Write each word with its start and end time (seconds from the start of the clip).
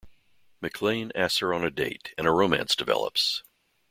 McLain 0.63 1.11
asks 1.13 1.37
her 1.41 1.53
on 1.53 1.63
a 1.63 1.69
date 1.69 2.15
and 2.17 2.25
a 2.25 2.31
romance 2.31 2.75
develops. 2.75 3.43